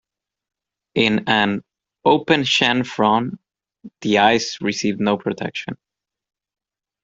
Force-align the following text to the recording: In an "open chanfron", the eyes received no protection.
In 0.95 1.25
an 1.29 1.63
"open 2.05 2.41
chanfron", 2.41 3.37
the 3.99 4.17
eyes 4.17 4.57
received 4.59 4.99
no 4.99 5.15
protection. 5.15 5.77